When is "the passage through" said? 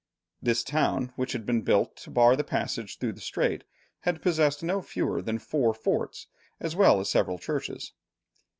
2.35-3.13